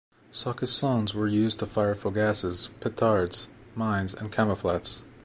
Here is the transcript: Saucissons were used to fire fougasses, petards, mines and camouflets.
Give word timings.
Saucissons 0.31 1.13
were 1.13 1.27
used 1.27 1.59
to 1.59 1.67
fire 1.67 1.93
fougasses, 1.93 2.69
petards, 2.79 3.47
mines 3.75 4.15
and 4.15 4.31
camouflets. 4.31 5.03